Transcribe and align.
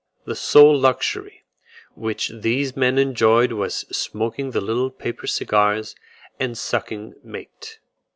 The 0.25 0.33
sole 0.33 0.75
luxury 0.75 1.43
which 1.93 2.29
these 2.33 2.75
men 2.75 2.97
enjoyed 2.97 3.51
was 3.51 3.85
smoking 3.95 4.49
the 4.49 4.59
little 4.59 4.89
paper 4.89 5.27
cigars, 5.27 5.95
and 6.39 6.57
sucking 6.57 7.13
mate. 7.23 7.77